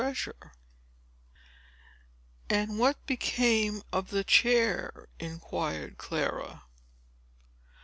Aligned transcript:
Chapter 0.01 0.33
X 0.47 0.57
"And 2.49 2.79
what 2.79 3.05
became 3.05 3.83
of 3.93 4.09
the 4.09 4.23
chair," 4.23 5.09
inquired 5.19 5.99
Clara. 5.99 6.63